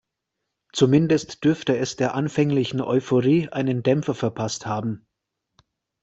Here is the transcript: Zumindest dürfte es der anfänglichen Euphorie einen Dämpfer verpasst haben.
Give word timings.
Zumindest 0.73 1.43
dürfte 1.45 1.77
es 1.77 1.95
der 1.95 2.15
anfänglichen 2.15 2.81
Euphorie 2.81 3.49
einen 3.49 3.83
Dämpfer 3.83 4.15
verpasst 4.15 4.65
haben. 4.65 5.05